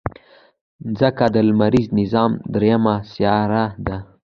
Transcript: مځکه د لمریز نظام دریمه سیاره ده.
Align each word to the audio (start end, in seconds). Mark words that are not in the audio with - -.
مځکه 0.87 1.25
د 1.33 1.35
لمریز 1.47 1.87
نظام 1.99 2.31
دریمه 2.53 2.95
سیاره 3.11 3.65
ده. 3.85 3.97